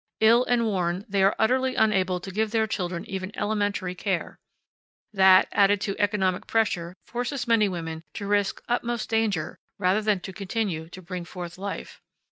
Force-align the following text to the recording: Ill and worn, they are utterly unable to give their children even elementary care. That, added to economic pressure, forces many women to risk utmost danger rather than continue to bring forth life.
Ill 0.19 0.43
and 0.45 0.65
worn, 0.65 1.05
they 1.07 1.21
are 1.21 1.35
utterly 1.37 1.75
unable 1.75 2.19
to 2.19 2.31
give 2.31 2.49
their 2.49 2.65
children 2.65 3.05
even 3.05 3.31
elementary 3.37 3.93
care. 3.93 4.39
That, 5.13 5.47
added 5.51 5.79
to 5.81 5.95
economic 5.99 6.47
pressure, 6.47 6.95
forces 7.05 7.47
many 7.47 7.69
women 7.69 8.03
to 8.15 8.25
risk 8.25 8.63
utmost 8.67 9.09
danger 9.11 9.59
rather 9.77 10.01
than 10.01 10.19
continue 10.19 10.89
to 10.89 11.01
bring 11.03 11.23
forth 11.23 11.55
life. 11.59 12.01